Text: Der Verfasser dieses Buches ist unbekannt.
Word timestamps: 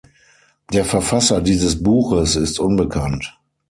Der 0.73 0.83
Verfasser 0.83 1.41
dieses 1.43 1.83
Buches 1.83 2.35
ist 2.35 2.59
unbekannt. 2.59 3.37